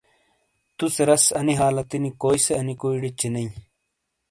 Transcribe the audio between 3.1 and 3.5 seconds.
چینئ۔